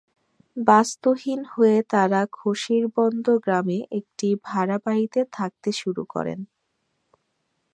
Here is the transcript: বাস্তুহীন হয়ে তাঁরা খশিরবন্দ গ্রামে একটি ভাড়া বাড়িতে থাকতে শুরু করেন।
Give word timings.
বাস্তুহীন 0.57 1.41
হয়ে 1.53 1.77
তাঁরা 1.91 2.21
খশিরবন্দ 2.37 3.25
গ্রামে 3.43 3.77
একটি 3.99 4.27
ভাড়া 4.45 4.77
বাড়িতে 4.85 5.19
থাকতে 5.33 5.69
শুরু 5.73 6.03
করেন। 6.05 6.39